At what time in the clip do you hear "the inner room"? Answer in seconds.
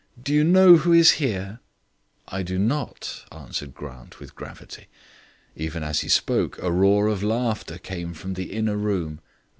8.33-9.19